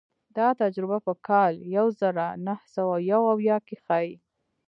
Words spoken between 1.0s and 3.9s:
په کال یو زر نهه سوه یو اویا کې